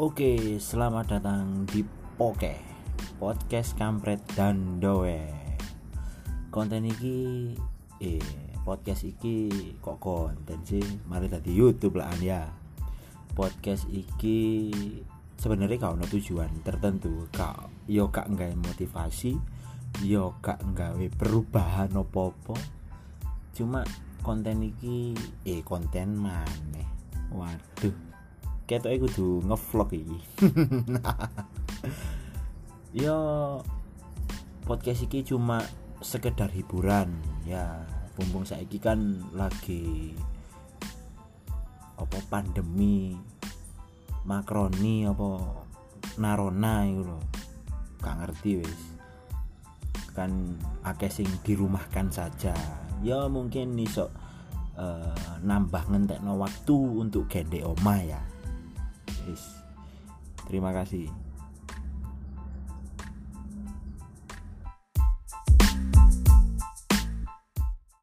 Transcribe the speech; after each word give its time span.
Oke, 0.00 0.56
selamat 0.56 1.20
datang 1.20 1.68
di 1.68 1.84
Poke 2.16 2.56
Podcast 3.20 3.76
Kampret 3.76 4.16
dan 4.32 4.80
Doe. 4.80 5.28
Konten 6.48 6.88
iki 6.88 7.52
eh 8.00 8.24
podcast 8.64 9.04
iki 9.04 9.52
kok 9.76 10.00
konten 10.00 10.56
sih? 10.64 10.80
Mari 11.04 11.28
tadi 11.28 11.52
YouTube 11.52 12.00
lah 12.00 12.16
ya. 12.16 12.48
Podcast 13.36 13.92
iki 13.92 14.72
sebenarnya 15.36 15.76
kau 15.76 15.92
no 15.92 16.08
tujuan 16.08 16.48
tertentu 16.64 17.28
kau 17.28 17.68
yo 17.84 18.08
kak 18.08 18.32
nggak 18.32 18.56
motivasi 18.56 19.36
yo 20.00 20.32
kak 20.40 20.64
nggawe 20.64 21.12
perubahan 21.12 21.92
opo-opo 21.92 22.56
cuma 23.52 23.84
konten 24.24 24.64
iki 24.64 25.12
eh 25.44 25.60
konten 25.60 26.16
maneh 26.16 26.88
waduh 27.36 28.09
ketoke 28.70 29.10
kudu 29.10 29.42
ngevlog 29.50 29.90
iki. 29.98 30.18
Yo 33.02 33.18
podcast 34.62 35.10
iki 35.10 35.26
cuma 35.26 35.58
sekedar 35.98 36.54
hiburan. 36.54 37.10
Ya 37.42 37.82
bumbung 38.14 38.46
saiki 38.46 38.78
kan 38.78 39.26
lagi 39.34 40.14
apa 41.98 42.16
pandemi 42.30 43.18
makroni 44.22 45.04
apa 45.04 45.28
narona 46.22 46.86
itu 46.86 47.02
loh 47.02 47.22
gak 47.98 48.22
ngerti 48.22 48.62
wis. 48.62 48.82
Kan 50.14 50.54
akeh 50.86 51.10
sing 51.10 51.26
dirumahkan 51.42 52.06
saja. 52.14 52.54
Ya 53.02 53.26
mungkin 53.26 53.74
iso 53.82 54.14
uh, 54.78 55.42
nambah 55.42 55.90
ngentekno 55.90 56.38
waktu 56.38 56.76
untuk 57.02 57.26
gende 57.26 57.66
oma 57.66 57.98
ya. 58.06 58.22
Terima 60.50 60.74
kasih. 60.74 61.29